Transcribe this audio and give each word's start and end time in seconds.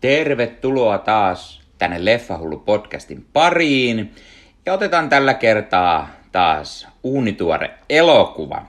Tervetuloa 0.00 0.98
taas 0.98 1.60
tänne 1.78 2.04
Leffahullu 2.04 2.58
podcastin 2.58 3.26
pariin. 3.32 4.14
Ja 4.66 4.72
otetaan 4.72 5.08
tällä 5.08 5.34
kertaa 5.34 6.10
taas 6.32 6.88
uunituore 7.02 7.70
elokuva. 7.90 8.66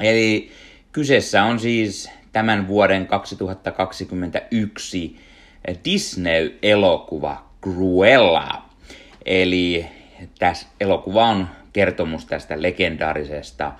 Eli 0.00 0.50
kyseessä 0.92 1.44
on 1.44 1.60
siis 1.60 2.10
tämän 2.32 2.68
vuoden 2.68 3.06
2021 3.06 5.16
Disney-elokuva 5.84 7.44
Cruella. 7.62 8.62
Eli 9.24 9.86
tässä 10.38 10.66
elokuva 10.80 11.26
on 11.26 11.48
kertomus 11.72 12.26
tästä 12.26 12.62
legendaarisesta 12.62 13.72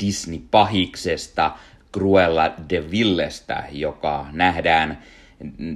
Disney-pahiksesta 0.00 1.50
Cruella 1.94 2.52
de 2.70 2.90
Villestä, 2.90 3.64
joka 3.72 4.26
nähdään 4.32 4.98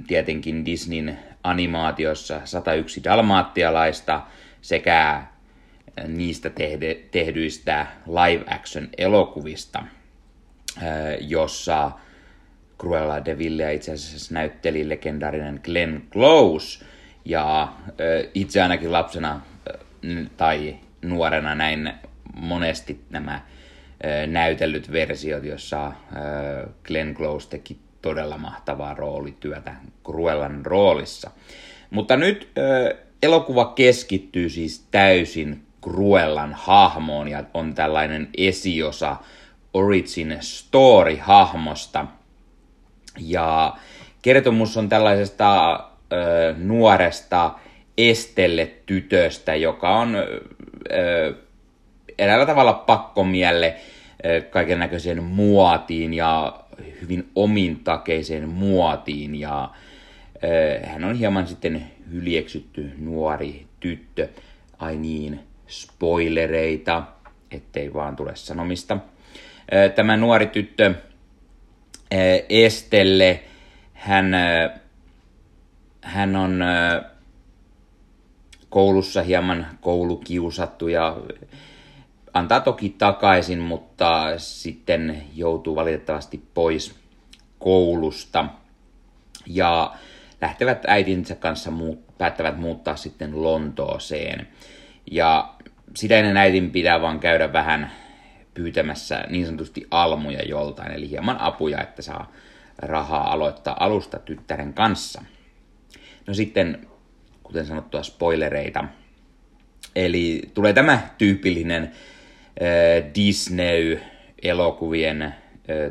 tietenkin 0.07 0.65
Disneyn 0.65 1.19
animaatiossa 1.43 2.41
101 2.45 3.03
dalmaattialaista 3.03 4.21
sekä 4.61 5.23
niistä 6.07 6.49
tehde, 6.49 6.97
tehdyistä 7.11 7.87
live-action-elokuvista, 8.07 9.83
jossa 11.21 11.91
Cruella 12.79 13.25
de 13.25 13.37
Ville 13.37 13.73
itse 13.73 13.91
asiassa 13.91 14.33
näytteli 14.33 14.89
legendaarinen 14.89 15.59
Glenn 15.63 16.01
Close, 16.11 16.85
ja 17.25 17.73
itse 18.33 18.61
ainakin 18.61 18.91
lapsena 18.91 19.41
tai 20.37 20.75
nuorena 21.01 21.55
näin 21.55 21.93
monesti 22.35 23.01
nämä 23.09 23.41
näytellyt 24.27 24.91
versiot, 24.91 25.43
jossa 25.43 25.91
Glenn 26.83 27.15
Close 27.15 27.49
teki 27.49 27.77
todella 28.03 28.37
mahtavaa 28.37 28.93
roolityötä 28.93 29.75
Cruellan 30.05 30.65
roolissa. 30.65 31.31
Mutta 31.89 32.17
nyt 32.17 32.51
elokuva 33.23 33.65
keskittyy 33.65 34.49
siis 34.49 34.87
täysin 34.91 35.65
Cruellan 35.83 36.53
hahmoon 36.53 37.27
ja 37.27 37.43
on 37.53 37.73
tällainen 37.73 38.29
esiosa 38.37 39.15
Origin 39.73 40.37
Story-hahmosta. 40.39 42.05
Ja 43.19 43.75
kertomus 44.21 44.77
on 44.77 44.89
tällaisesta 44.89 45.73
ö, 45.73 46.55
nuoresta 46.57 47.51
Estelle 47.97 48.71
tytöstä, 48.85 49.55
joka 49.55 49.95
on 49.95 50.15
ö, 50.15 51.33
eräällä 52.17 52.45
tavalla 52.45 52.73
pakkomielle 52.73 53.75
kaiken 54.49 54.79
näköiseen 54.79 55.23
muotiin 55.23 56.13
ja 56.13 56.62
hyvin 57.01 57.31
omintakeiseen 57.35 58.49
muotiin 58.49 59.35
ja 59.35 59.69
hän 60.83 61.03
on 61.03 61.15
hieman 61.15 61.47
sitten 61.47 61.91
hyljeksytty 62.11 62.91
nuori 62.97 63.65
tyttö. 63.79 64.29
Ai 64.79 64.95
niin, 64.95 65.39
spoilereita, 65.67 67.03
ettei 67.51 67.93
vaan 67.93 68.15
tule 68.15 68.35
sanomista. 68.35 68.97
Tämä 69.95 70.17
nuori 70.17 70.47
tyttö 70.47 70.93
Estelle, 72.49 73.43
hän, 73.93 74.31
hän 76.01 76.35
on 76.35 76.63
koulussa 78.69 79.23
hieman 79.23 79.67
koulukiusattu 79.81 80.87
ja 80.87 81.17
antaa 82.33 82.59
toki 82.59 82.89
takaisin, 82.89 83.59
mutta 83.59 84.33
sitten 84.37 85.23
joutuu 85.35 85.75
valitettavasti 85.75 86.43
pois 86.53 86.95
koulusta. 87.59 88.45
Ja 89.47 89.93
lähtevät 90.41 90.85
äitinsä 90.87 91.35
kanssa 91.35 91.71
muut, 91.71 92.17
päättävät 92.17 92.57
muuttaa 92.57 92.95
sitten 92.95 93.43
Lontooseen. 93.43 94.47
Ja 95.11 95.53
sitä 95.95 96.17
ennen 96.17 96.37
äitin 96.37 96.71
pitää 96.71 97.01
vaan 97.01 97.19
käydä 97.19 97.53
vähän 97.53 97.91
pyytämässä 98.53 99.23
niin 99.29 99.45
sanotusti 99.45 99.87
almuja 99.91 100.43
joltain, 100.43 100.91
eli 100.91 101.09
hieman 101.09 101.41
apuja, 101.41 101.81
että 101.81 102.01
saa 102.01 102.31
rahaa 102.77 103.31
aloittaa 103.31 103.77
alusta 103.79 104.19
tyttären 104.19 104.73
kanssa. 104.73 105.23
No 106.27 106.33
sitten, 106.33 106.87
kuten 107.43 107.65
sanottua, 107.65 108.03
spoilereita. 108.03 108.83
Eli 109.95 110.41
tulee 110.53 110.73
tämä 110.73 110.99
tyypillinen 111.17 111.91
Disney-elokuvien 113.15 115.33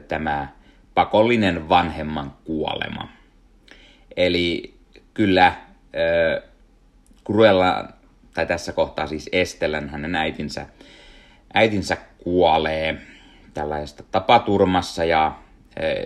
tämä 0.08 0.48
pakollinen 0.94 1.68
vanhemman 1.68 2.32
kuolema. 2.44 3.08
Eli 4.16 4.74
kyllä 5.14 5.52
Cruella, 7.26 7.88
tai 8.34 8.46
tässä 8.46 8.72
kohtaa 8.72 9.06
siis 9.06 9.28
Estellän, 9.32 9.88
hänen 9.88 10.14
äitinsä, 10.14 10.66
äitinsä 11.54 11.96
kuolee 12.18 12.96
tällaista 13.54 14.02
tapaturmassa 14.10 15.04
ja 15.04 15.38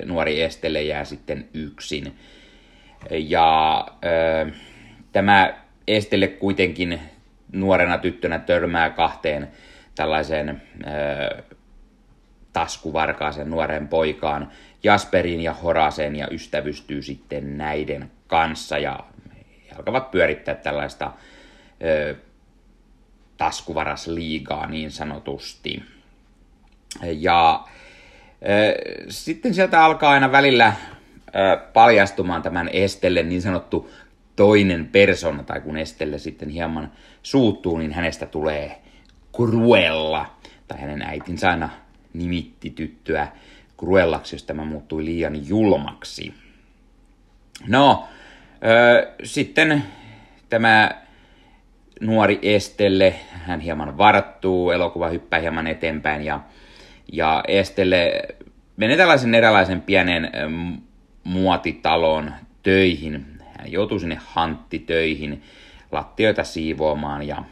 nuori 0.05 0.43
Estelle 0.43 0.83
jää 0.83 1.05
sitten 1.05 1.49
yksin. 1.55 2.19
Ja 3.11 3.87
tämä 5.12 5.55
Estelle 5.89 6.28
kuitenkin 6.28 7.00
nuorena 7.53 7.99
tyttönä 7.99 8.39
törmää 8.39 8.91
kahteen 8.91 9.49
tällaiseen 9.97 10.62
ö, 10.87 11.43
taskuvarkaaseen 12.53 13.51
nuoreen 13.51 13.89
poikaan 13.89 14.51
Jasperin 14.83 15.41
ja 15.41 15.53
Horaseen 15.53 16.17
ja 16.17 16.29
ystävystyy 16.31 17.03
sitten 17.03 17.59
näiden 17.59 18.11
kanssa 18.27 18.79
ja 18.79 19.01
he 19.71 19.77
alkavat 19.77 20.11
pyörittää 20.11 20.55
tällaista 20.55 21.12
ö, 21.84 22.15
taskuvarasliigaa 23.37 24.67
niin 24.67 24.91
sanotusti. 24.91 25.83
Ja 27.03 27.65
ö, 28.43 29.07
sitten 29.09 29.55
sieltä 29.55 29.84
alkaa 29.84 30.11
aina 30.11 30.33
välillä 30.33 30.73
ö, 31.27 31.57
paljastumaan 31.73 32.43
tämän 32.43 32.71
Estelle 32.73 33.23
niin 33.23 33.43
sanottu 33.43 33.91
toinen 34.37 34.89
persona, 34.89 35.43
tai 35.43 35.61
kun 35.61 35.77
Estelle 35.77 36.19
sitten 36.19 36.49
hieman 36.49 36.93
suuttuu, 37.23 37.78
niin 37.78 37.93
hänestä 37.93 38.27
tulee 38.27 38.83
Cruella, 39.37 40.27
tai 40.69 40.81
hänen 40.81 41.03
äitinsä 41.03 41.51
aina 41.51 41.69
nimitti 42.13 42.71
tyttöä 42.71 43.29
Cruellaksi, 43.79 44.35
jos 44.35 44.43
tämä 44.43 44.65
muuttui 44.65 45.05
liian 45.05 45.49
julmaksi. 45.49 46.35
No, 47.69 48.09
ö, 48.65 49.13
sitten 49.25 49.85
tämä 50.49 50.91
nuori 52.01 52.39
Estelle, 52.43 53.15
hän 53.33 53.61
hieman 53.61 53.99
varttuu, 53.99 54.71
elokuva 54.71 55.09
hyppää 55.09 55.41
hieman 55.41 55.67
eteenpäin 55.67 56.23
ja, 56.23 56.41
ja 57.13 57.45
Estelle 57.49 58.23
menee 58.77 58.97
tällaisen 58.97 59.35
eräänlaisen 59.35 59.81
pienen 59.81 60.31
muotitalon 61.25 62.33
töihin. 62.63 63.27
Hän 63.59 63.73
joutuu 63.73 63.99
sinne 63.99 64.19
hanttitöihin 64.25 65.43
lattioita 65.93 66.45
siivoamaan 66.45 67.23
ja 67.23 67.45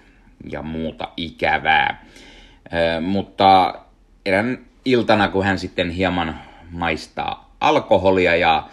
ja 0.50 0.62
muuta 0.62 1.08
ikävää. 1.16 2.04
Mutta 3.00 3.74
erään 4.26 4.58
iltana, 4.84 5.28
kun 5.28 5.44
hän 5.44 5.58
sitten 5.58 5.90
hieman 5.90 6.40
maistaa 6.70 7.54
alkoholia 7.60 8.36
ja 8.36 8.68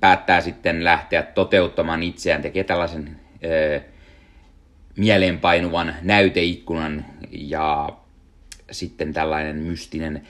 päättää 0.00 0.40
sitten 0.40 0.84
lähteä 0.84 1.22
toteuttamaan 1.22 2.02
itseään, 2.02 2.42
tekee 2.42 2.64
tällaisen 2.64 3.20
mieleenpainuvan 4.96 5.94
näyteikkunan 6.02 7.04
ja 7.30 7.88
sitten 8.70 9.12
tällainen 9.12 9.56
mystinen 9.56 10.22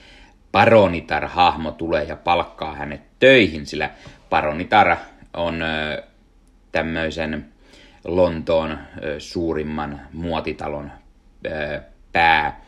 paronitar-hahmo 0.51 1.71
tulee 1.71 2.03
ja 2.03 2.15
palkkaa 2.15 2.75
hänet 2.75 3.01
töihin, 3.19 3.65
sillä 3.65 3.89
paronitar 4.29 4.97
on 5.33 5.63
tämmöisen 6.71 7.45
Lontoon 8.03 8.77
suurimman 9.17 10.01
muotitalon 10.13 10.91
pää 12.13 12.61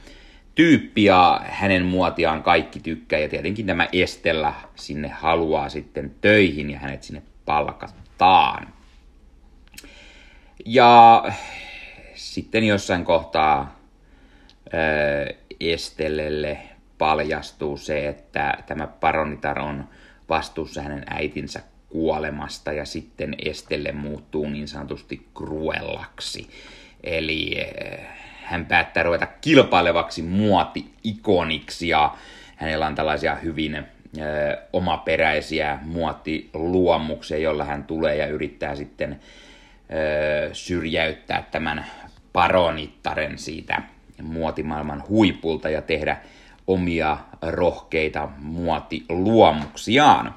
tyyppi 0.56 1.04
ja 1.04 1.42
hänen 1.44 1.86
muotiaan 1.86 2.44
kaikki 2.44 2.80
tykkää 2.80 3.19
ja 3.19 3.30
tietenkin 3.30 3.66
tämä 3.66 3.88
Estellä 3.94 4.54
sinne 4.75 5.07
haluaa 5.07 5.69
sitten 5.69 6.16
töihin 6.22 6.69
ja 6.69 6.80
hänet 6.80 7.04
sinne 7.04 7.22
palkataan. 7.45 8.68
Ja 10.66 11.24
sitten 12.16 12.63
jossain 12.63 13.06
kohtaa 13.06 13.75
Estellelle 15.60 16.57
paljastuu 16.98 17.78
se, 17.78 18.07
että 18.07 18.57
tämä 18.66 18.88
paronitar 18.88 19.60
on 19.60 19.89
vastuussa 20.30 20.81
hänen 20.81 21.04
äitinsä 21.10 21.62
kuolemasta 21.91 22.73
ja 22.73 22.85
sitten 22.85 23.35
Estelle 23.45 23.91
muuttuu 23.91 24.49
niin 24.49 24.67
sanotusti 24.67 25.27
kruellaksi. 25.38 26.49
Eli 27.03 27.59
eh, 27.59 27.99
hän 28.43 28.65
päättää 28.65 29.03
ruveta 29.03 29.27
kilpailevaksi 29.41 30.21
muoti-ikoniksi 30.21 31.88
ja 31.88 32.15
hänellä 32.55 32.88
on 32.88 32.95
tällaisia 32.95 33.35
hyvin 33.35 33.85
omaperäisiä 34.73 35.79
muotiluomuksia, 35.81 37.38
jolla 37.38 37.65
hän 37.65 37.83
tulee 37.83 38.15
ja 38.15 38.27
yrittää 38.27 38.75
sitten 38.75 39.19
syrjäyttää 40.53 41.44
tämän 41.51 41.85
paronittaren 42.33 43.37
siitä 43.37 43.81
muotimaailman 44.21 45.03
huipulta 45.09 45.69
ja 45.69 45.81
tehdä 45.81 46.17
omia 46.67 47.17
rohkeita 47.41 48.29
muotiluomuksiaan. 48.37 50.35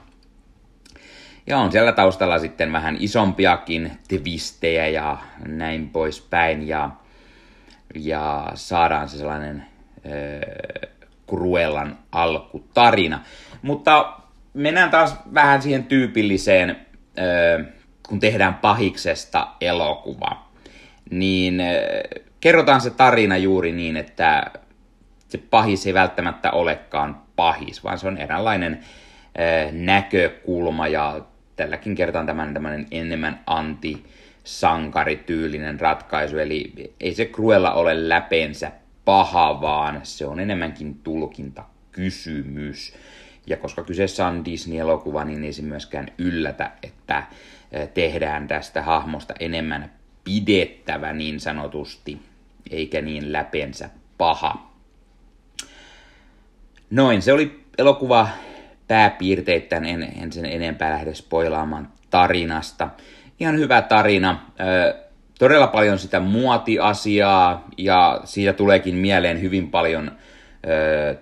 Ja 1.46 1.58
on 1.58 1.72
siellä 1.72 1.92
taustalla 1.92 2.38
sitten 2.38 2.72
vähän 2.72 2.96
isompiakin 3.00 3.92
twistejä 4.08 4.88
ja 4.88 5.18
näin 5.46 5.90
poispäin. 5.90 6.68
Ja, 6.68 6.90
ja 7.94 8.46
saadaan 8.54 9.08
se 9.08 9.18
sellainen 9.18 9.66
äh, 10.06 10.90
Cruellan 11.28 11.98
alkutarina. 12.12 13.20
Mutta 13.62 14.12
mennään 14.54 14.90
taas 14.90 15.16
vähän 15.34 15.62
siihen 15.62 15.84
tyypilliseen, 15.84 16.70
äh, 16.70 17.66
kun 18.08 18.20
tehdään 18.20 18.54
pahiksesta 18.54 19.48
elokuva. 19.60 20.48
Niin 21.10 21.60
äh, 21.60 21.66
kerrotaan 22.40 22.80
se 22.80 22.90
tarina 22.90 23.36
juuri 23.36 23.72
niin, 23.72 23.96
että 23.96 24.50
se 25.28 25.38
pahis 25.38 25.86
ei 25.86 25.94
välttämättä 25.94 26.50
olekaan 26.50 27.22
pahis, 27.36 27.84
vaan 27.84 27.98
se 27.98 28.08
on 28.08 28.18
eräänlainen 28.18 28.80
näkökulma 29.72 30.88
ja 30.88 31.20
tälläkin 31.56 31.94
kertaa 31.94 32.20
on 32.20 32.26
tämän 32.26 32.54
tämmöinen 32.54 32.86
enemmän 32.90 33.40
anti 33.46 34.04
sankarityylinen 34.44 35.80
ratkaisu, 35.80 36.38
eli 36.38 36.72
ei 37.00 37.14
se 37.14 37.24
Cruella 37.24 37.72
ole 37.72 38.08
läpeensä 38.08 38.72
paha, 39.04 39.60
vaan 39.60 40.00
se 40.02 40.26
on 40.26 40.40
enemmänkin 40.40 40.94
tulkinta 40.94 41.64
kysymys. 41.92 42.94
Ja 43.46 43.56
koska 43.56 43.84
kyseessä 43.84 44.26
on 44.26 44.44
Disney-elokuva, 44.44 45.24
niin 45.24 45.44
ei 45.44 45.52
se 45.52 45.62
myöskään 45.62 46.08
yllätä, 46.18 46.70
että 46.82 47.22
tehdään 47.94 48.48
tästä 48.48 48.82
hahmosta 48.82 49.34
enemmän 49.40 49.92
pidettävä 50.24 51.12
niin 51.12 51.40
sanotusti, 51.40 52.18
eikä 52.70 53.00
niin 53.00 53.32
läpeensä 53.32 53.90
paha. 54.18 54.70
Noin, 56.90 57.22
se 57.22 57.32
oli 57.32 57.64
elokuva 57.78 58.28
pääpiirteittäin, 58.88 59.84
en, 59.84 60.02
en 60.22 60.32
sen 60.32 60.46
enempää 60.46 60.90
lähde 60.90 61.14
spoilaamaan 61.14 61.88
tarinasta. 62.10 62.88
Ihan 63.40 63.58
hyvä 63.58 63.82
tarina, 63.82 64.40
todella 65.38 65.66
paljon 65.66 65.98
sitä 65.98 66.20
muotiasiaa 66.20 67.68
ja 67.78 68.20
siitä 68.24 68.52
tuleekin 68.52 68.94
mieleen 68.94 69.40
hyvin 69.40 69.70
paljon 69.70 70.12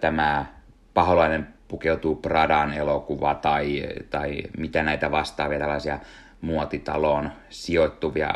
tämä 0.01 0.47
paholainen 0.95 1.49
pukeutuu 1.69 2.17
Pradaan 2.17 2.73
elokuva 2.73 3.35
tai, 3.35 3.89
tai 4.11 4.43
mitä 4.59 4.83
näitä 4.83 5.11
vastaavia 5.11 5.59
tällaisia 5.59 5.99
muotitaloon 6.41 7.33
sijoittuvia 7.49 8.35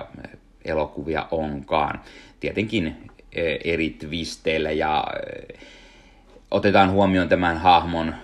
elokuvia 0.65 1.27
onkaan. 1.31 2.01
Tietenkin 2.41 3.11
eri 3.65 3.91
twisteillä 3.91 4.71
ja 4.71 5.05
otetaan 6.51 6.91
huomioon 6.91 7.29
tämän 7.29 7.59
hahmon 7.59 8.15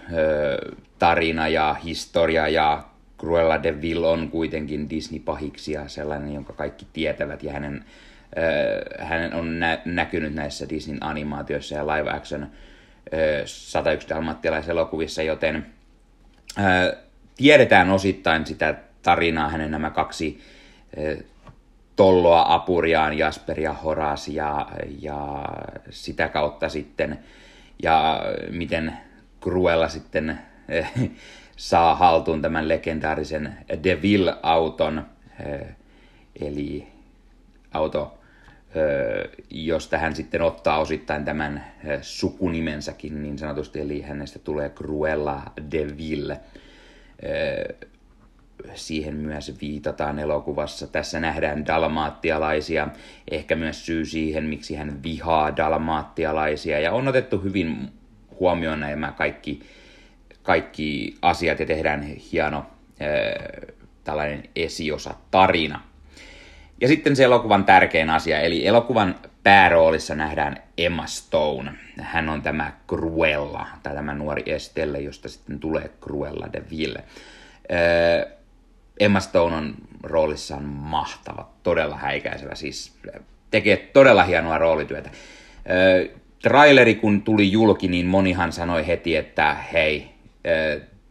tarina 1.02 1.48
ja 1.48 1.74
historia 1.84 2.48
ja 2.48 2.84
Cruella 3.18 3.62
de 3.62 3.82
Vil 3.82 4.04
on 4.04 4.30
kuitenkin 4.30 4.90
Disney-pahiksia, 4.90 5.88
sellainen, 5.88 6.34
jonka 6.34 6.52
kaikki 6.52 6.86
tietävät 6.92 7.42
ja 7.42 7.52
hänen, 7.52 7.84
äh, 8.38 9.08
hänen 9.08 9.34
on 9.34 9.60
nä- 9.60 9.78
näkynyt 9.84 10.34
näissä 10.34 10.68
Disneyn 10.68 11.02
animaatioissa 11.04 11.74
ja 11.74 11.86
live 11.86 12.10
action 12.10 12.42
äh, 12.42 12.50
101 13.44 14.08
dalmattialaiselokuvissa, 14.08 15.22
joten 15.22 15.66
äh, 16.58 16.64
tiedetään 17.36 17.90
osittain 17.90 18.46
sitä 18.46 18.74
tarinaa, 19.02 19.48
hänen 19.48 19.70
nämä 19.70 19.90
kaksi 19.90 20.40
äh, 20.98 21.24
tolloa 21.96 22.54
apuriaan, 22.54 23.18
Jasper 23.18 23.60
ja 23.60 23.72
Horas 23.72 24.28
ja, 24.28 24.68
ja 25.00 25.44
sitä 25.90 26.28
kautta 26.28 26.68
sitten, 26.68 27.18
ja 27.82 28.22
miten 28.50 28.92
Cruella 29.40 29.88
sitten 29.88 30.38
saa 31.56 31.94
haltuun 31.94 32.42
tämän 32.42 32.68
legendaarisen 32.68 33.58
DeVille-auton, 33.84 35.06
eh, 35.46 35.66
eli 36.40 36.86
auto, 37.72 38.18
eh, 38.74 39.30
josta 39.50 39.98
hän 39.98 40.16
sitten 40.16 40.42
ottaa 40.42 40.78
osittain 40.78 41.24
tämän 41.24 41.64
eh, 41.84 41.98
sukunimensäkin 42.02 43.22
niin 43.22 43.38
sanotusti, 43.38 43.80
eli 43.80 44.02
hänestä 44.02 44.38
tulee 44.38 44.70
Cruella 44.70 45.42
DeVille. 45.70 46.40
Siihen 48.74 49.16
myös 49.16 49.60
viitataan 49.60 50.18
elokuvassa. 50.18 50.86
Tässä 50.86 51.20
nähdään 51.20 51.66
dalmaattialaisia, 51.66 52.88
ehkä 53.30 53.56
myös 53.56 53.86
syy 53.86 54.04
siihen, 54.04 54.44
miksi 54.44 54.74
hän 54.74 55.02
vihaa 55.02 55.56
dalmaattialaisia, 55.56 56.80
ja 56.80 56.92
on 56.92 57.08
otettu 57.08 57.38
hyvin 57.38 57.88
huomioon 58.40 58.80
nämä 58.80 59.12
kaikki 59.12 59.62
kaikki 60.42 61.14
asiat 61.22 61.60
ja 61.60 61.66
tehdään 61.66 62.02
hieno 62.02 62.66
tällainen 64.04 64.42
esiosa 64.56 65.14
tarina. 65.30 65.80
Ja 66.80 66.88
sitten 66.88 67.16
se 67.16 67.24
elokuvan 67.24 67.64
tärkein 67.64 68.10
asia, 68.10 68.40
eli 68.40 68.66
elokuvan 68.66 69.14
pääroolissa 69.42 70.14
nähdään 70.14 70.62
Emma 70.78 71.06
Stone. 71.06 71.72
Hän 72.00 72.28
on 72.28 72.42
tämä 72.42 72.72
Cruella, 72.88 73.66
tai 73.82 73.94
tämä 73.94 74.14
nuori 74.14 74.42
Estelle, 74.46 75.00
josta 75.00 75.28
sitten 75.28 75.60
tulee 75.60 75.90
Cruella 76.00 76.52
de 76.52 76.62
Ville. 76.70 77.04
Emma 79.00 79.20
Stone 79.20 79.56
on 79.56 79.74
roolissaan 80.02 80.64
mahtava, 80.64 81.48
todella 81.62 81.96
häikäisevä, 81.96 82.54
siis 82.54 82.98
tekee 83.50 83.76
todella 83.76 84.24
hienoa 84.24 84.58
roolityötä. 84.58 85.10
Traileri 86.42 86.94
kun 86.94 87.22
tuli 87.22 87.52
julki, 87.52 87.88
niin 87.88 88.06
monihan 88.06 88.52
sanoi 88.52 88.86
heti, 88.86 89.16
että 89.16 89.56
hei, 89.72 90.11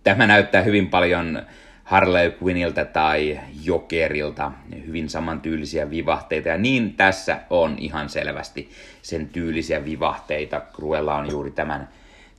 Tämä 0.04 0.28
näyttää 0.28 0.62
hyvin 0.62 0.90
paljon 0.90 1.44
Harley 1.84 2.34
Quinniltä 2.44 2.86
tai 2.86 3.40
Jokerilta, 3.64 4.52
hyvin 4.86 5.10
samantyylisiä 5.10 5.90
vivahteita. 5.90 6.50
Ja 6.50 6.58
niin 6.58 6.94
tässä 6.94 7.38
on 7.50 7.76
ihan 7.80 8.10
selvästi 8.10 8.70
sen 9.02 9.28
tyylisiä 9.28 9.86
vivahteita. 9.86 10.62
Cruella 10.74 11.16
on 11.16 11.32
juuri 11.32 11.52
tämän, 11.52 11.90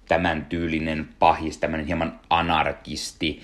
tämän 0.09 0.47
tyylinen 0.49 1.09
pahis, 1.19 1.59
tämmöinen 1.59 1.87
hieman 1.87 2.21
anarkisti, 2.31 3.43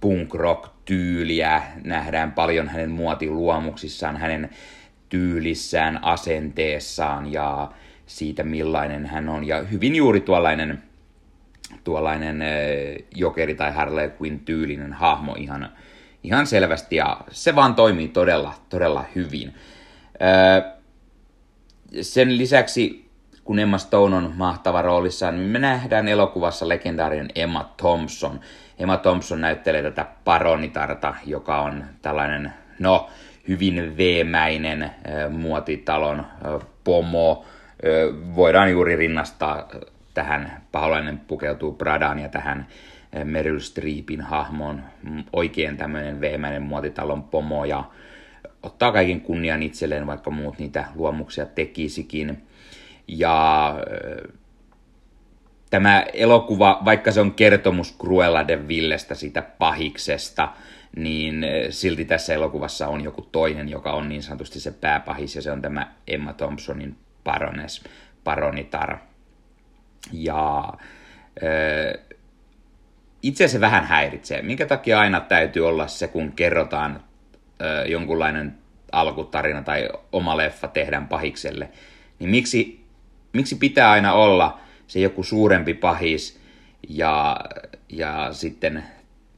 punk 0.00 0.34
rock 0.34 0.72
tyyliä. 0.84 1.62
Nähdään 1.84 2.32
paljon 2.32 2.68
hänen 2.68 2.90
muotiluomuksissaan, 2.90 4.16
hänen 4.16 4.50
tyylissään, 5.08 6.04
asenteessaan 6.04 7.32
ja 7.32 7.70
siitä 8.06 8.42
millainen 8.42 9.06
hän 9.06 9.28
on. 9.28 9.46
Ja 9.46 9.62
hyvin 9.62 9.94
juuri 9.94 10.20
tuollainen 10.20 10.82
tuollainen 11.84 12.42
eh, 12.42 13.04
jokeri 13.14 13.54
tai 13.54 13.72
Harley 13.72 14.12
Quinn 14.20 14.40
tyylinen 14.40 14.92
hahmo 14.92 15.34
ihan, 15.38 15.68
ihan 16.22 16.46
selvästi 16.46 16.96
ja 16.96 17.20
se 17.30 17.54
vaan 17.54 17.74
toimii 17.74 18.08
todella, 18.08 18.54
todella 18.68 19.04
hyvin. 19.14 19.54
Eh, 20.20 20.64
sen 22.02 22.38
lisäksi, 22.38 23.10
kun 23.44 23.58
Emma 23.58 23.78
Stone 23.78 24.16
on 24.16 24.32
mahtava 24.36 24.82
roolissa, 24.82 25.30
niin 25.30 25.50
me 25.50 25.58
nähdään 25.58 26.08
elokuvassa 26.08 26.68
legendaarinen 26.68 27.30
Emma 27.34 27.74
Thompson. 27.76 28.40
Emma 28.78 28.96
Thompson 28.96 29.40
näyttelee 29.40 29.82
tätä 29.82 30.06
paronitarta, 30.24 31.14
joka 31.26 31.60
on 31.60 31.84
tällainen, 32.02 32.52
no, 32.78 33.10
hyvin 33.48 33.96
veemäinen 33.96 34.82
eh, 34.82 34.90
muotitalon 35.30 36.26
pomo. 36.84 37.44
Voidaan 38.34 38.70
juuri 38.70 38.96
rinnastaa 38.96 39.68
tähän 40.16 40.62
paholainen 40.72 41.18
pukeutuu 41.18 41.72
Pradaan 41.72 42.18
ja 42.18 42.28
tähän 42.28 42.66
eh, 43.12 43.24
Meryl 43.24 43.60
Streepin 43.60 44.20
hahmoon 44.20 44.82
mm, 45.02 45.24
oikein 45.32 45.76
tämmöinen 45.76 46.20
veemäinen 46.20 46.62
muotitalon 46.62 47.22
pomo 47.22 47.64
ja 47.64 47.84
ottaa 48.62 48.92
kaiken 48.92 49.20
kunnian 49.20 49.62
itselleen, 49.62 50.06
vaikka 50.06 50.30
muut 50.30 50.58
niitä 50.58 50.84
luomuksia 50.94 51.46
tekisikin. 51.46 52.42
Ja 53.08 53.74
eh, 53.90 54.32
tämä 55.70 56.04
elokuva, 56.12 56.82
vaikka 56.84 57.12
se 57.12 57.20
on 57.20 57.34
kertomus 57.34 57.98
Cruella 57.98 58.48
de 58.48 58.68
Villestä, 58.68 59.14
siitä 59.14 59.42
pahiksesta, 59.42 60.48
niin 60.96 61.44
eh, 61.44 61.66
silti 61.70 62.04
tässä 62.04 62.34
elokuvassa 62.34 62.88
on 62.88 63.04
joku 63.04 63.22
toinen, 63.22 63.68
joka 63.68 63.92
on 63.92 64.08
niin 64.08 64.22
sanotusti 64.22 64.60
se 64.60 64.70
pääpahis, 64.70 65.36
ja 65.36 65.42
se 65.42 65.52
on 65.52 65.62
tämä 65.62 65.92
Emma 66.06 66.32
Thompsonin 66.32 66.96
parones, 67.24 67.84
paronitar. 68.24 68.98
Ja 70.12 70.72
itse 73.22 73.48
se 73.48 73.60
vähän 73.60 73.84
häiritsee. 73.84 74.42
Minkä 74.42 74.66
takia 74.66 75.00
aina 75.00 75.20
täytyy 75.20 75.68
olla 75.68 75.86
se, 75.86 76.08
kun 76.08 76.32
kerrotaan 76.32 77.00
jonkunlainen 77.86 78.54
alkutarina 78.92 79.62
tai 79.62 79.88
oma 80.12 80.36
leffa 80.36 80.68
tehdään 80.68 81.08
pahikselle, 81.08 81.68
niin 82.18 82.30
miksi, 82.30 82.84
miksi 83.32 83.54
pitää 83.54 83.90
aina 83.90 84.12
olla 84.12 84.60
se 84.86 85.00
joku 85.00 85.22
suurempi 85.22 85.74
pahis, 85.74 86.40
Ja, 86.88 87.40
ja 87.88 88.28
sitten 88.32 88.84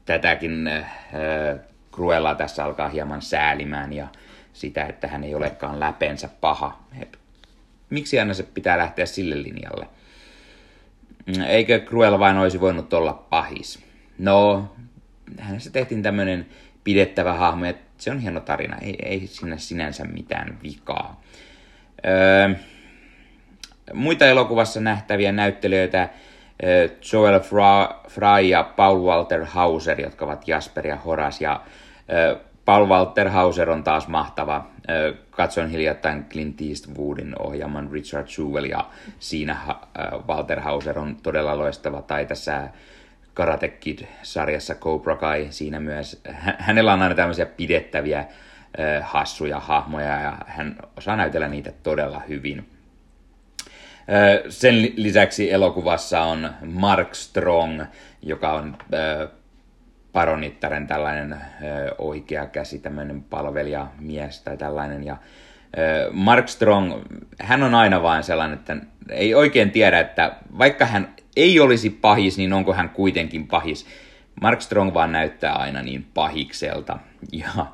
tätäkin 0.05 0.71
Cruella 1.93 2.35
tässä 2.35 2.65
alkaa 2.65 2.89
hieman 2.89 3.23
säälimään 3.23 3.93
ja 3.93 4.09
sitä, 4.53 4.87
että 4.87 5.09
hän 5.09 5.25
ei 5.25 5.35
olekaan 5.35 5.81
läpensä 5.81 6.29
paha. 6.41 6.79
Et, 7.03 7.19
miksi 7.91 8.19
aina 8.19 8.35
se 8.35 8.43
pitää 8.43 8.79
lähteä 8.79 9.07
sille 9.07 9.43
linjalle? 9.43 9.87
Eikö 11.47 11.81
Cruella 11.81 12.19
vain 12.19 12.37
olisi 12.39 12.61
voinut 12.61 12.93
olla 12.93 13.13
pahis? 13.13 13.85
No, 14.19 14.65
hänestä 15.39 15.71
tehtiin 15.71 16.03
tämmöinen 16.03 16.47
pidettävä 16.85 17.33
hahmo, 17.33 17.65
että 17.65 17.85
se 17.99 18.11
on 18.11 18.19
hieno 18.19 18.41
tarina, 18.41 18.77
ei, 18.83 18.97
ei 19.03 19.27
sinne 19.27 19.59
sinänsä 19.59 20.05
mitään 20.05 20.59
vikaa. 20.63 21.21
Öö, 22.07 22.55
muita 23.95 24.27
elokuvassa 24.27 24.81
nähtäviä 24.81 25.33
näyttelijöitä 25.33 26.09
Joel 27.13 27.41
Fry 28.09 28.47
ja 28.49 28.63
Paul 28.63 29.07
Walter 29.07 29.45
Hauser, 29.45 30.01
jotka 30.01 30.25
ovat 30.25 30.49
Jasper 30.49 30.87
ja 30.87 30.97
Horas. 30.97 31.41
Ja 31.41 31.61
Paul 32.65 32.89
Walter 32.89 33.29
Hauser 33.29 33.71
on 33.71 33.85
taas 33.85 34.09
mahtava. 34.09 34.67
Katsoin 35.31 35.69
hiljattain 35.71 36.25
Clint 36.25 36.61
Eastwoodin 36.61 37.35
ohjaaman 37.39 37.91
Richard 37.93 38.27
Jewell 38.39 38.65
ja 38.65 38.91
siinä 39.19 39.57
Walter 40.29 40.61
Hauser 40.61 40.99
on 40.99 41.17
todella 41.23 41.59
loistava. 41.59 42.03
Tai 42.03 42.27
tässä 42.27 42.69
Karate 43.35 43.69
Kid-sarjassa 43.69 44.75
Cobra 44.75 45.17
Kai 45.17 45.47
siinä 45.51 45.81
myös. 45.81 46.23
Hänellä 46.59 46.93
on 46.93 47.03
aina 47.03 47.15
tämmöisiä 47.15 47.47
pidettäviä 47.47 48.25
hassuja 49.03 49.61
hahmoja 49.61 50.21
ja 50.21 50.39
hän 50.47 50.77
osaa 50.97 51.17
näytellä 51.17 51.49
niitä 51.49 51.73
todella 51.83 52.23
hyvin. 52.29 52.69
Sen 54.49 54.93
lisäksi 54.97 55.53
elokuvassa 55.53 56.21
on 56.21 56.51
Mark 56.63 57.15
Strong, 57.15 57.83
joka 58.23 58.53
on 58.53 58.77
paronittaren 60.19 60.87
tällainen 60.87 61.37
oikea 61.99 62.47
käsi, 62.47 62.79
tämmöinen 62.79 63.23
palvelijamies 63.23 64.43
tai 64.43 64.57
tällainen. 64.57 65.05
Ja 65.05 65.17
Mark 66.13 66.49
Strong, 66.49 66.93
hän 67.41 67.63
on 67.63 67.75
aina 67.75 68.03
vain 68.03 68.23
sellainen, 68.23 68.59
että 68.59 68.77
ei 69.11 69.35
oikein 69.35 69.71
tiedä, 69.71 70.01
että 70.01 70.37
vaikka 70.59 70.87
hän 70.87 71.15
ei 71.37 71.61
olisi 71.61 71.91
pahis, 71.91 72.39
niin 72.39 72.53
onko 72.53 72.73
hän 72.73 72.91
kuitenkin 72.91 73.47
pahis. 73.47 73.87
Mark 74.43 74.61
Strong 74.61 74.95
vaan 74.95 75.13
näyttää 75.13 75.53
aina 75.53 75.83
niin 75.83 76.07
pahikselta. 76.15 76.99
Ja 77.33 77.67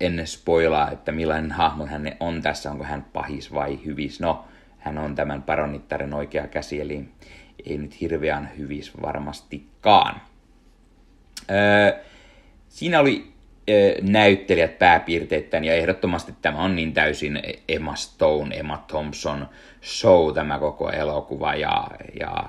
en 0.00 0.26
spoilaa, 0.26 0.90
että 0.90 1.12
millainen 1.12 1.52
hahmo 1.52 1.86
hän 1.86 2.12
on 2.20 2.42
tässä, 2.42 2.70
onko 2.70 2.84
hän 2.84 3.06
pahis 3.12 3.54
vai 3.54 3.78
hyvis. 3.84 4.20
No, 4.20 4.44
hän 4.78 4.98
on 4.98 5.14
tämän 5.14 5.42
paronittaren 5.42 6.14
oikea 6.14 6.46
käsi, 6.46 6.80
eli 6.80 7.08
ei 7.66 7.78
nyt 7.78 8.00
hirveän 8.00 8.50
hyvis 8.58 9.02
varmastikaan. 9.02 10.29
Öö, 11.50 12.00
siinä 12.68 13.00
oli 13.00 13.32
öö, 13.70 13.94
näyttelijät 14.02 14.78
pääpiirteittäin, 14.78 15.64
ja 15.64 15.74
ehdottomasti 15.74 16.34
tämä 16.42 16.58
on 16.58 16.76
niin 16.76 16.92
täysin 16.92 17.42
Emma 17.68 17.94
Stone, 17.94 18.56
Emma 18.56 18.84
Thompson 18.88 19.48
show 19.82 20.34
tämä 20.34 20.58
koko 20.58 20.90
elokuva, 20.90 21.54
ja, 21.54 21.88
ja 22.20 22.44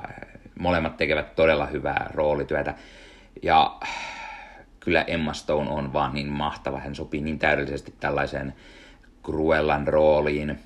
molemmat 0.59 0.97
tekevät 0.97 1.35
todella 1.35 1.65
hyvää 1.65 2.09
roolityötä. 2.13 2.73
Ja 3.43 3.77
kyllä 4.79 5.01
Emma 5.01 5.33
Stone 5.33 5.69
on 5.69 5.93
vaan 5.93 6.13
niin 6.13 6.27
mahtava, 6.27 6.79
hän 6.79 6.95
sopii 6.95 7.21
niin 7.21 7.39
täydellisesti 7.39 7.93
tällaiseen 7.99 8.53
Cruellan 9.23 9.87
rooliin. 9.87 10.59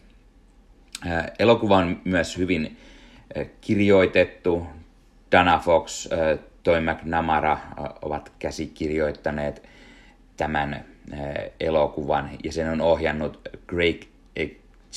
Elokuva 1.40 1.78
on 1.78 2.02
myös 2.04 2.38
hyvin 2.38 2.78
kirjoitettu. 3.62 4.68
Dana 5.32 5.60
Fox, 5.60 6.10
Toi 6.66 6.82
McNamara 6.82 7.58
ovat 8.02 8.32
käsikirjoittaneet 8.40 9.64
tämän 10.38 10.86
elokuvan 11.60 12.30
ja 12.44 12.52
sen 12.52 12.70
on 12.70 12.82
ohjannut 12.82 13.40
Greg 13.68 14.02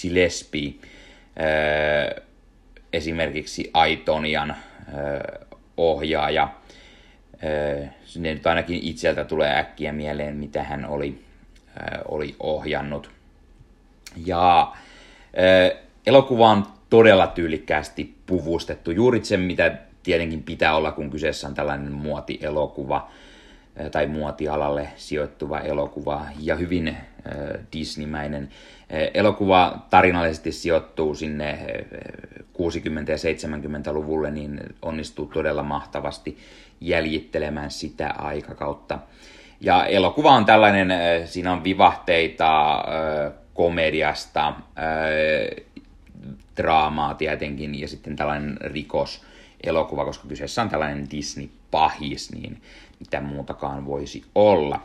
Gillespie 0.01 0.75
esimerkiksi 2.93 3.71
Aitonian 3.75 4.57
ohjaaja 5.77 6.49
sinne 8.05 8.35
nyt 8.35 8.47
ainakin 8.47 8.81
itseltä 8.83 9.25
tulee 9.25 9.59
äkkiä 9.59 9.93
mieleen, 9.93 10.37
mitä 10.37 10.63
hän 10.63 10.87
oli, 10.87 11.25
oli 12.09 12.37
ohjannut. 12.41 13.11
Ja 14.27 14.73
elokuva 16.07 16.51
on 16.51 16.67
todella 16.91 17.27
tyylikkäästi 17.27 18.15
puvustettu. 18.27 18.91
Juuri 18.91 19.25
se, 19.25 19.37
mitä 19.37 19.88
tietenkin 20.02 20.43
pitää 20.43 20.76
olla, 20.76 20.93
kun 20.93 21.11
kyseessä 21.11 21.49
on 21.49 21.55
tällainen 21.55 21.93
muotielokuva 21.93 23.11
tai 23.93 24.07
muotialalle 24.07 24.88
sijoittuva 24.97 25.61
elokuva 25.61 26.26
ja 26.40 26.55
hyvin 26.55 26.97
Disneymäinen. 27.73 28.49
Elokuva 29.14 29.87
tarinallisesti 29.90 30.52
sijoittuu 30.52 31.14
sinne 31.14 31.59
60- 31.59 33.11
ja 33.11 33.17
70-luvulle, 33.17 34.31
niin 34.31 34.61
onnistuu 34.83 35.26
todella 35.26 35.62
mahtavasti 35.62 36.38
jäljittelemään 36.81 37.71
sitä 37.71 38.11
aikakautta. 38.11 38.99
Ja 39.61 39.87
elokuva 39.87 40.33
on 40.33 40.45
tällainen, 40.45 40.88
siinä 41.25 41.52
on 41.52 41.64
vivahteita 41.64 42.85
komediasta, 43.55 44.55
draamaa 46.57 47.14
tietenkin 47.14 47.81
ja 47.81 47.88
sitten 47.88 48.17
tällainen 48.17 48.57
rikos 48.61 49.23
elokuva, 49.65 50.05
koska 50.05 50.29
kyseessä 50.29 50.62
on 50.62 50.69
tällainen 50.69 51.11
Disney-pahis, 51.11 52.33
niin 52.33 52.62
mitä 53.00 53.21
muutakaan 53.21 53.87
voisi 53.87 54.25
olla. 54.35 54.81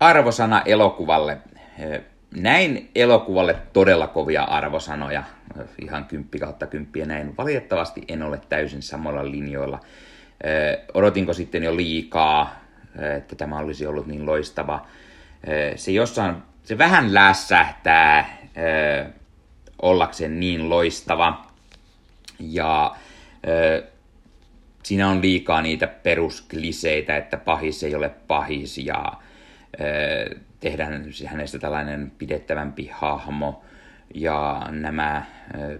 arvosana 0.00 0.62
elokuvalle. 0.64 1.38
näin 2.36 2.90
elokuvalle 2.94 3.56
todella 3.72 4.06
kovia 4.06 4.42
arvosanoja 4.42 5.22
ihan 5.82 6.04
kymppi 6.04 6.38
kautta 6.38 6.66
kymppiä 6.66 7.06
näin. 7.06 7.36
Valitettavasti 7.36 8.04
en 8.08 8.22
ole 8.22 8.40
täysin 8.48 8.82
samalla 8.82 9.30
linjoilla. 9.30 9.80
odotinko 10.94 11.32
sitten 11.32 11.62
jo 11.62 11.76
liikaa, 11.76 12.60
että 13.16 13.36
tämä 13.36 13.58
olisi 13.58 13.86
ollut 13.86 14.06
niin 14.06 14.26
loistava. 14.26 14.86
se 15.76 15.92
jossain, 15.92 16.36
se 16.62 16.78
vähän 16.78 17.14
lässähtää 17.14 18.38
ollakseen 19.82 20.40
niin 20.40 20.70
loistava. 20.70 21.49
Ja 22.40 22.96
siinä 24.82 25.08
on 25.08 25.22
liikaa 25.22 25.62
niitä 25.62 25.86
peruskliseitä, 25.86 27.16
että 27.16 27.36
pahis 27.36 27.82
ei 27.82 27.94
ole 27.94 28.08
pahis 28.08 28.78
ja 28.78 29.12
tehdään 30.60 31.04
hänestä 31.26 31.58
tällainen 31.58 32.12
pidettävämpi 32.18 32.90
hahmo. 32.92 33.64
Ja 34.14 34.66
nämä, 34.70 35.24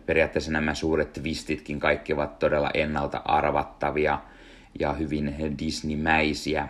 periaatteessa 0.07 0.53
nämä 0.53 0.75
suuret 0.75 1.13
twistitkin 1.13 1.81
kaikki 1.81 2.13
ovat 2.13 2.39
todella 2.39 2.71
ennalta 2.75 3.23
arvattavia 3.25 4.19
ja 4.81 4.93
hyvin 4.93 5.35
Disney-mäisiä. 5.59 6.69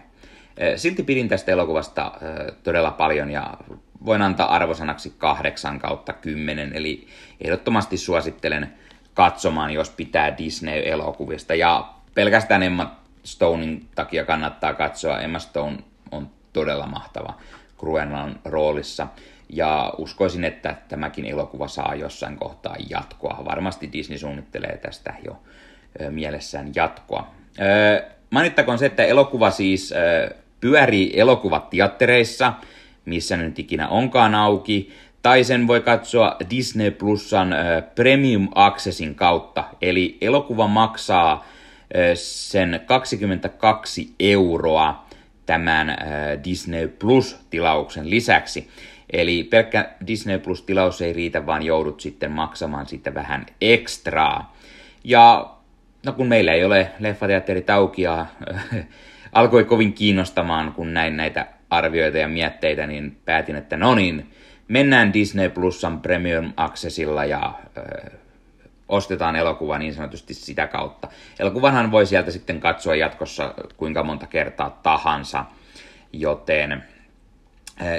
Silti 0.76 1.02
pidin 1.02 1.28
tästä 1.28 1.52
elokuvasta 1.52 2.12
todella 2.62 2.90
paljon 2.90 3.30
ja 3.30 3.54
voin 4.04 4.22
antaa 4.22 4.54
arvosanaksi 4.54 5.14
8 5.18 5.78
kautta 5.78 6.12
10, 6.12 6.72
eli 6.76 7.06
ehdottomasti 7.40 7.96
suosittelen 7.96 8.74
katsomaan, 9.14 9.70
jos 9.70 9.90
pitää 9.90 10.38
Disney-elokuvista. 10.38 11.54
Ja 11.54 11.88
pelkästään 12.14 12.62
Emma 12.62 12.96
Stonein 13.24 13.86
takia 13.94 14.24
kannattaa 14.24 14.74
katsoa. 14.74 15.20
Emma 15.20 15.38
Stone 15.38 15.78
on 16.10 16.30
todella 16.52 16.86
mahtava 16.86 17.34
Cruellan 17.78 18.40
roolissa. 18.44 19.06
Ja 19.48 19.92
uskoisin, 19.98 20.44
että 20.44 20.76
tämäkin 20.88 21.26
elokuva 21.26 21.68
saa 21.68 21.94
jossain 21.94 22.36
kohtaa 22.36 22.76
jatkoa. 22.90 23.42
Varmasti 23.44 23.92
Disney 23.92 24.18
suunnittelee 24.18 24.76
tästä 24.76 25.14
jo 25.24 25.38
mielessään 26.10 26.72
jatkoa. 26.74 27.30
Mainittakoon 28.30 28.78
se, 28.78 28.86
että 28.86 29.04
elokuva 29.04 29.50
siis 29.50 29.94
pyörii 30.60 31.20
elokuvateattereissa, 31.20 32.52
missä 33.04 33.36
nyt 33.36 33.58
ikinä 33.58 33.88
onkaan 33.88 34.34
auki, 34.34 34.92
tai 35.22 35.44
sen 35.44 35.66
voi 35.66 35.80
katsoa 35.80 36.36
Disney 36.50 36.90
Plusan 36.90 37.54
Premium 37.94 38.48
Accessin 38.54 39.14
kautta. 39.14 39.64
Eli 39.82 40.18
elokuva 40.20 40.66
maksaa 40.66 41.44
sen 42.14 42.80
22 42.86 44.14
euroa 44.20 45.06
tämän 45.46 45.96
Disney 46.44 46.88
Plus-tilauksen 46.88 48.10
lisäksi. 48.10 48.68
Eli 49.12 49.44
pelkkä 49.44 49.90
Disney 50.06 50.38
Plus-tilaus 50.38 51.02
ei 51.02 51.12
riitä, 51.12 51.46
vaan 51.46 51.62
joudut 51.62 52.00
sitten 52.00 52.30
maksamaan 52.30 52.86
sitten 52.86 53.14
vähän 53.14 53.46
ekstraa. 53.60 54.56
Ja 55.04 55.50
no 56.06 56.12
kun 56.12 56.26
meillä 56.26 56.52
ei 56.52 56.64
ole 56.64 56.90
leffateatterit 56.98 57.70
auki 57.70 58.02
ja 58.02 58.26
alkoi 59.32 59.64
kovin 59.64 59.92
kiinnostamaan, 59.92 60.72
kun 60.72 60.94
näin 60.94 61.16
näitä 61.16 61.46
arvioita 61.70 62.18
ja 62.18 62.28
mietteitä, 62.28 62.86
niin 62.86 63.16
päätin, 63.24 63.56
että 63.56 63.76
no 63.76 63.94
niin, 63.94 64.30
mennään 64.70 65.12
Disney 65.12 65.48
Plusan 65.48 66.00
Premium 66.00 66.52
Accessilla 66.56 67.24
ja 67.24 67.54
ö, 67.76 68.10
ostetaan 68.88 69.36
elokuva 69.36 69.78
niin 69.78 69.94
sanotusti 69.94 70.34
sitä 70.34 70.66
kautta. 70.66 71.08
Elokuvanhan 71.38 71.90
voi 71.90 72.06
sieltä 72.06 72.30
sitten 72.30 72.60
katsoa 72.60 72.94
jatkossa 72.94 73.54
kuinka 73.76 74.02
monta 74.02 74.26
kertaa 74.26 74.80
tahansa, 74.82 75.44
joten 76.12 76.84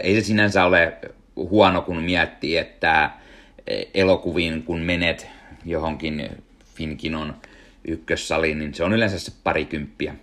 ei 0.04 0.16
se 0.16 0.22
sinänsä 0.22 0.66
ole 0.66 0.98
huono, 1.36 1.82
kun 1.82 2.01
miettii, 2.01 2.58
että 2.58 3.12
elokuviin 3.94 4.63
kun 4.63 4.80
menet 4.80 5.28
johonkin 5.66 6.30
Finkinon 6.75 7.36
ykkössaliin, 7.88 8.60
niin 8.60 8.74
se 8.74 8.84
on 8.84 8.94
yleensä 8.94 9.20
se 9.20 9.32
parikymppiä, 9.44 10.16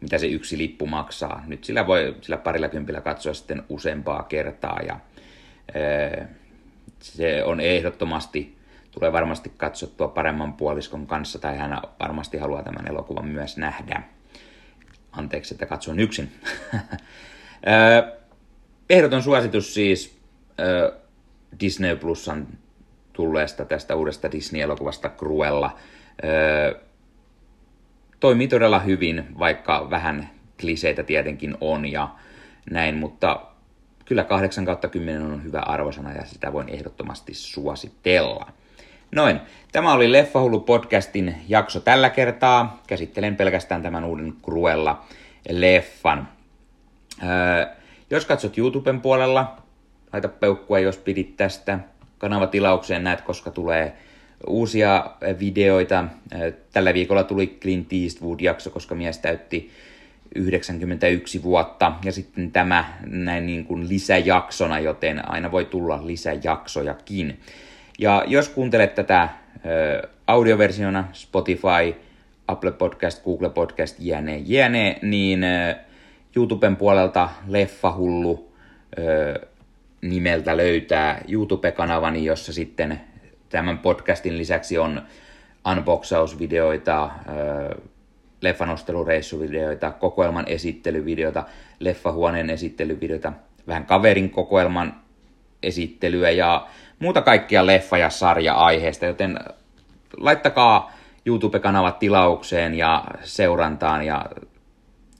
mitä 0.00 0.18
se 0.18 0.26
yksi 0.26 0.58
lippu 0.58 0.86
maksaa. 0.86 1.44
Nyt 1.46 1.64
sillä 1.64 1.86
voi 1.86 2.16
sillä 2.20 2.36
parilla 2.36 2.68
kympillä 2.68 3.00
katsoa 3.00 3.34
sitten 3.34 3.62
useampaa 3.68 4.22
kertaa 4.22 4.80
ja 4.86 5.00
se 7.00 7.44
on 7.44 7.60
ehdottomasti, 7.60 8.56
tulee 8.90 9.12
varmasti 9.12 9.52
katsottua 9.56 10.08
paremman 10.08 10.52
puoliskon 10.52 11.06
kanssa 11.06 11.38
tai 11.38 11.56
hän 11.56 11.80
varmasti 12.00 12.38
haluaa 12.38 12.62
tämän 12.62 12.88
elokuvan 12.88 13.28
myös 13.28 13.56
nähdä. 13.56 14.02
Anteeksi, 15.12 15.54
että 15.54 15.66
katson 15.66 16.00
yksin. 16.00 16.32
Ehdoton 18.90 19.22
suositus 19.22 19.74
siis 19.74 20.18
Disney 21.60 21.96
Plusan 21.96 22.46
tulleesta 23.12 23.64
tästä 23.64 23.94
uudesta 23.94 24.32
Disney-elokuvasta 24.32 25.08
Cruella. 25.08 25.78
toimii 28.20 28.48
todella 28.48 28.78
hyvin, 28.78 29.38
vaikka 29.38 29.90
vähän 29.90 30.30
kliseitä 30.60 31.02
tietenkin 31.02 31.56
on 31.60 31.92
ja 31.92 32.08
näin, 32.70 32.94
mutta 32.94 33.46
kyllä 34.06 34.24
8 34.24 34.64
kautta 34.64 34.88
10 34.88 35.22
on 35.22 35.44
hyvä 35.44 35.60
arvosana 35.60 36.12
ja 36.12 36.24
sitä 36.24 36.52
voin 36.52 36.68
ehdottomasti 36.68 37.34
suositella. 37.34 38.52
Noin, 39.12 39.40
tämä 39.72 39.92
oli 39.92 40.12
Leffahullu 40.12 40.60
podcastin 40.60 41.34
jakso 41.48 41.80
tällä 41.80 42.10
kertaa. 42.10 42.82
Käsittelen 42.86 43.36
pelkästään 43.36 43.82
tämän 43.82 44.04
uuden 44.04 44.34
Cruella-leffan. 44.42 46.24
Öö, 47.22 47.66
jos 48.10 48.24
katsot 48.24 48.58
YouTuben 48.58 49.00
puolella, 49.00 49.56
laita 50.12 50.28
peukkua, 50.28 50.78
jos 50.78 50.96
pidit 50.98 51.36
tästä. 51.36 51.78
Kanavatilaukseen 52.18 53.04
näet, 53.04 53.20
koska 53.20 53.50
tulee 53.50 53.96
uusia 54.46 55.10
videoita. 55.38 56.04
Tällä 56.72 56.94
viikolla 56.94 57.24
tuli 57.24 57.46
Clint 57.46 57.92
Eastwood-jakso, 57.92 58.70
koska 58.70 58.94
mies 58.94 59.18
täytti 59.18 59.70
91 60.34 61.42
vuotta. 61.42 61.92
Ja 62.04 62.12
sitten 62.12 62.52
tämä 62.52 62.84
näin 63.06 63.46
niin 63.46 63.64
kuin 63.64 63.88
lisäjaksona, 63.88 64.78
joten 64.78 65.30
aina 65.30 65.52
voi 65.52 65.64
tulla 65.64 66.06
lisäjaksojakin. 66.06 67.40
Ja 67.98 68.24
jos 68.26 68.48
kuuntelet 68.48 68.94
tätä 68.94 69.28
audioversiona 70.26 71.04
Spotify, 71.12 71.94
Apple 72.48 72.72
Podcast, 72.72 73.24
Google 73.24 73.50
Podcast, 73.50 73.96
jne, 73.98 74.38
jne, 74.38 74.98
niin 75.02 75.44
YouTuben 76.36 76.76
puolelta 76.76 77.30
Leffahullu 77.48 78.52
nimeltä 80.00 80.56
löytää 80.56 81.20
YouTube-kanavani, 81.28 82.24
jossa 82.24 82.52
sitten 82.52 83.00
tämän 83.48 83.78
podcastin 83.78 84.38
lisäksi 84.38 84.78
on 84.78 85.02
unboxausvideoita, 85.72 87.10
leffanostelureissuvideoita, 88.40 89.90
kokoelman 89.90 90.44
esittelyvideoita, 90.48 91.44
leffahuoneen 91.80 92.50
esittelyvideoita, 92.50 93.32
vähän 93.66 93.86
kaverin 93.86 94.30
kokoelman 94.30 94.94
esittelyä 95.62 96.30
ja 96.30 96.66
muuta 96.98 97.22
kaikkia 97.22 97.66
leffa- 97.66 97.98
ja 97.98 98.10
sarja-aiheesta, 98.10 99.06
joten 99.06 99.38
laittakaa 100.16 100.92
YouTube-kanavat 101.26 101.98
tilaukseen 101.98 102.74
ja 102.74 103.04
seurantaan 103.22 104.06
ja, 104.06 104.26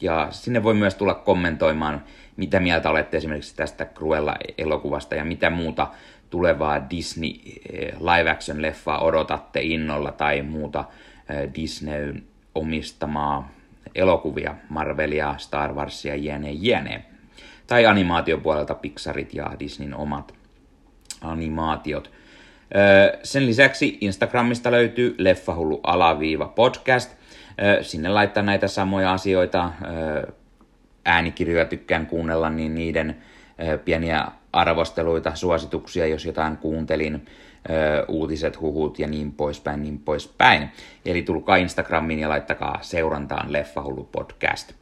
ja 0.00 0.28
sinne 0.30 0.62
voi 0.62 0.74
myös 0.74 0.94
tulla 0.94 1.14
kommentoimaan, 1.14 2.02
mitä 2.36 2.60
mieltä 2.60 2.90
olette 2.90 3.16
esimerkiksi 3.16 3.56
tästä 3.56 3.84
Cruella-elokuvasta 3.84 5.14
ja 5.14 5.24
mitä 5.24 5.50
muuta 5.50 5.86
tulevaa 6.30 6.90
Disney 6.90 7.30
eh, 7.72 7.92
live-action-leffaa 7.92 8.98
odotatte 8.98 9.60
innolla 9.62 10.12
tai 10.12 10.42
muuta 10.42 10.84
eh, 11.28 11.54
Disneyn 11.54 12.22
omistamaa 12.56 13.52
elokuvia, 13.94 14.54
Marvelia, 14.68 15.34
Star 15.38 15.74
Warsia, 15.74 16.14
jne, 16.14 16.52
jne. 16.52 17.04
Tai 17.66 17.86
animaatiopuolelta 17.86 18.74
Pixarit 18.74 19.34
ja 19.34 19.50
Disneyn 19.58 19.94
omat 19.94 20.34
animaatiot. 21.20 22.10
Sen 23.22 23.46
lisäksi 23.46 23.98
Instagramista 24.00 24.70
löytyy 24.70 25.14
leffahullu 25.18 25.80
alaviiva 25.82 26.46
podcast. 26.46 27.16
Sinne 27.82 28.08
laittaa 28.08 28.42
näitä 28.42 28.68
samoja 28.68 29.12
asioita. 29.12 29.72
Äänikirjoja 31.04 31.64
tykkään 31.64 32.06
kuunnella, 32.06 32.50
niin 32.50 32.74
niiden 32.74 33.16
pieniä 33.84 34.26
arvosteluita, 34.52 35.34
suosituksia, 35.34 36.06
jos 36.06 36.24
jotain 36.24 36.56
kuuntelin 36.56 37.26
uutiset, 38.08 38.60
huhut 38.60 38.98
ja 38.98 39.06
niin 39.06 39.32
poispäin, 39.32 39.82
niin 39.82 39.98
poispäin. 39.98 40.68
Eli 41.06 41.22
tulkaa 41.22 41.56
Instagramiin 41.56 42.18
ja 42.18 42.28
laittakaa 42.28 42.78
seurantaan 42.82 43.52
Leffahullu 43.52 44.08
podcast. 44.12 44.72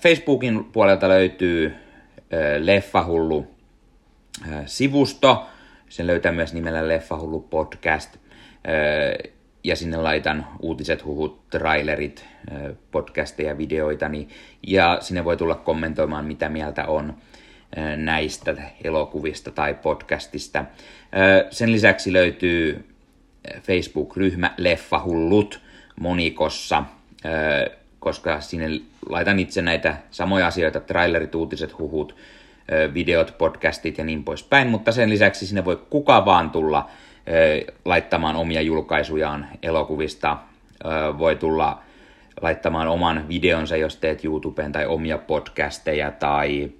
Facebookin 0.00 0.64
puolelta 0.64 1.08
löytyy 1.08 1.74
Leffahullu 2.58 3.46
sivusto. 4.66 5.46
Sen 5.88 6.06
löytää 6.06 6.32
myös 6.32 6.54
nimellä 6.54 6.88
Leffahullu 6.88 7.40
podcast. 7.40 8.16
Ja 9.64 9.76
sinne 9.76 9.96
laitan 9.96 10.46
uutiset, 10.60 11.04
huhut, 11.04 11.48
trailerit, 11.50 12.26
podcasteja, 12.90 13.58
videoita. 13.58 14.10
Ja 14.66 14.98
sinne 15.00 15.24
voi 15.24 15.36
tulla 15.36 15.54
kommentoimaan, 15.54 16.24
mitä 16.24 16.48
mieltä 16.48 16.86
on 16.86 17.14
näistä 17.96 18.54
elokuvista 18.84 19.50
tai 19.50 19.74
podcastista. 19.74 20.64
Sen 21.50 21.72
lisäksi 21.72 22.12
löytyy 22.12 22.84
Facebook-ryhmä 23.62 24.54
Leffahullut 24.56 25.60
monikossa, 26.00 26.84
koska 28.00 28.40
sinne 28.40 28.68
laitan 29.08 29.38
itse 29.38 29.62
näitä 29.62 29.96
samoja 30.10 30.46
asioita, 30.46 30.80
trailerit, 30.80 31.34
uutiset, 31.34 31.78
huhut, 31.78 32.16
videot, 32.94 33.34
podcastit 33.38 33.98
ja 33.98 34.04
niin 34.04 34.24
poispäin, 34.24 34.68
mutta 34.68 34.92
sen 34.92 35.10
lisäksi 35.10 35.46
sinne 35.46 35.64
voi 35.64 35.80
kuka 35.90 36.24
vaan 36.24 36.50
tulla 36.50 36.90
laittamaan 37.84 38.36
omia 38.36 38.60
julkaisujaan 38.60 39.48
elokuvista, 39.62 40.36
voi 41.18 41.36
tulla 41.36 41.82
laittamaan 42.40 42.88
oman 42.88 43.28
videonsa, 43.28 43.76
jos 43.76 43.96
teet 43.96 44.24
YouTubeen, 44.24 44.72
tai 44.72 44.86
omia 44.86 45.18
podcasteja, 45.18 46.10
tai 46.10 46.70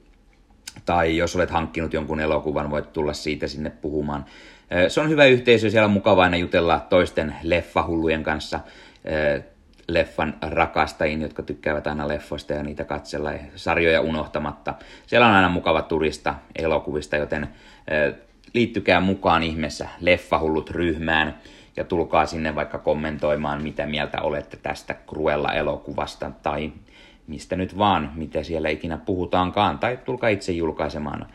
tai 0.84 1.16
jos 1.16 1.36
olet 1.36 1.50
hankkinut 1.50 1.92
jonkun 1.92 2.20
elokuvan, 2.20 2.70
voit 2.70 2.92
tulla 2.92 3.12
siitä 3.12 3.46
sinne 3.46 3.70
puhumaan. 3.70 4.24
Se 4.88 5.00
on 5.00 5.08
hyvä 5.08 5.24
yhteisö, 5.24 5.70
siellä 5.70 5.84
on 5.84 5.92
mukava 5.92 6.22
aina 6.22 6.36
jutella 6.36 6.86
toisten 6.88 7.34
leffahullujen 7.42 8.22
kanssa, 8.22 8.60
leffan 9.88 10.34
rakastajien, 10.42 11.22
jotka 11.22 11.42
tykkäävät 11.42 11.86
aina 11.86 12.08
leffoista 12.08 12.52
ja 12.52 12.62
niitä 12.62 12.84
katsella 12.84 13.30
sarjoja 13.56 14.00
unohtamatta. 14.00 14.74
Siellä 15.06 15.26
on 15.26 15.34
aina 15.34 15.48
mukava 15.48 15.82
turista 15.82 16.34
elokuvista, 16.58 17.16
joten 17.16 17.48
liittykää 18.54 19.00
mukaan 19.00 19.42
ihmeessä 19.42 19.88
Leffahullut 20.00 20.70
ryhmään 20.70 21.38
ja 21.76 21.84
tulkaa 21.84 22.26
sinne 22.26 22.54
vaikka 22.54 22.78
kommentoimaan, 22.78 23.62
mitä 23.62 23.86
mieltä 23.86 24.22
olette 24.22 24.56
tästä 24.56 24.94
Cruella-elokuvasta 25.06 26.30
tai 26.42 26.72
mistä 27.30 27.56
nyt 27.56 27.78
vaan, 27.78 28.12
mitä 28.14 28.42
siellä 28.42 28.68
ikinä 28.68 28.98
puhutaankaan, 28.98 29.78
tai 29.78 29.98
tulkaa 30.04 30.28
itse 30.28 30.52
julkaisemaan 30.52 31.26
ö, 31.26 31.28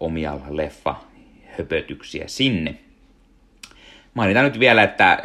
omia 0.00 0.38
leffa-höpötyksiä 0.48 2.24
sinne. 2.26 2.74
Mainitaan 4.14 4.44
nyt 4.44 4.60
vielä, 4.60 4.82
että 4.82 5.22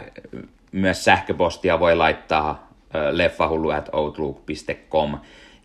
myös 0.71 1.03
sähköpostia 1.03 1.79
voi 1.79 1.95
laittaa 1.95 2.71
leffahullu.outlook.com 3.11 5.17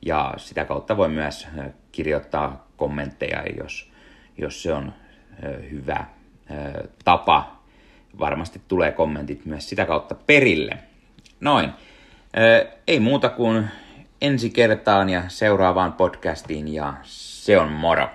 ja 0.06 0.34
sitä 0.36 0.64
kautta 0.64 0.96
voi 0.96 1.08
myös 1.08 1.48
kirjoittaa 1.92 2.68
kommentteja, 2.76 3.42
jos, 3.58 3.90
jos 4.38 4.62
se 4.62 4.72
on 4.72 4.92
hyvä 5.70 6.04
tapa. 7.04 7.56
Varmasti 8.18 8.60
tulee 8.68 8.92
kommentit 8.92 9.46
myös 9.46 9.68
sitä 9.68 9.86
kautta 9.86 10.14
perille. 10.14 10.78
Noin. 11.40 11.70
Ei 12.86 13.00
muuta 13.00 13.28
kuin 13.28 13.68
ensi 14.20 14.50
kertaan 14.50 15.08
ja 15.08 15.22
seuraavaan 15.28 15.92
podcastiin 15.92 16.74
ja 16.74 16.94
se 17.02 17.58
on 17.58 17.72
moro. 17.72 18.08